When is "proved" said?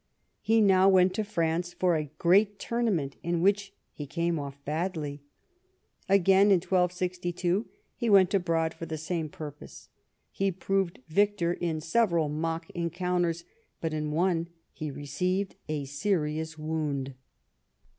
10.51-11.01